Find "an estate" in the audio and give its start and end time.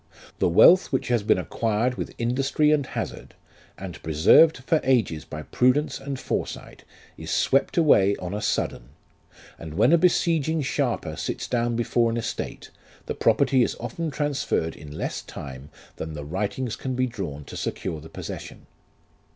12.09-12.71